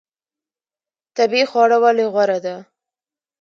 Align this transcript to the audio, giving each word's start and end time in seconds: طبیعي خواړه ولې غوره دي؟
طبیعي 1.17 1.45
خواړه 1.51 1.77
ولې 1.83 2.05
غوره 2.13 2.37
دي؟ 2.45 2.55